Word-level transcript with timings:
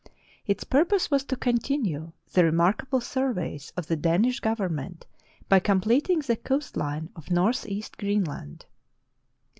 Its 0.47 0.63
purpose 0.63 1.11
was 1.11 1.23
to 1.23 1.35
continue 1.35 2.11
the 2.33 2.43
remarkable 2.43 2.99
surveys 2.99 3.71
of 3.77 3.85
the 3.85 3.95
Danish 3.95 4.39
government 4.39 5.05
by 5.47 5.59
com 5.59 5.79
pleting 5.79 6.25
the 6.25 6.35
coast 6.37 6.75
line 6.75 7.11
of 7.15 7.29
northeast 7.29 7.99
Greenland. 7.99 8.65